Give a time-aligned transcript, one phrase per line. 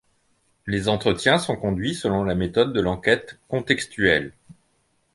[0.65, 4.33] Les entretiens sont conduits selon la méthode de l’enquête contextuelle.